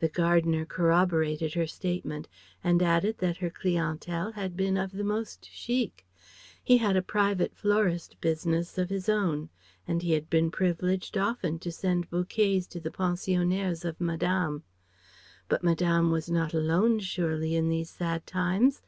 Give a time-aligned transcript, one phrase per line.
[0.00, 2.28] The gardener corroborated her statement,
[2.64, 6.04] and added that her clientèle had been of the most chic.
[6.64, 9.50] He had a private florist's business of his own
[9.86, 14.64] and he had been privileged often to send bouquets to the pensionnaires of Madame.
[15.48, 18.82] But Madame was not alone surely in these sad times.